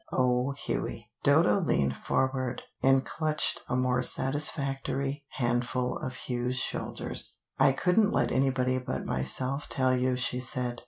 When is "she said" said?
10.15-10.79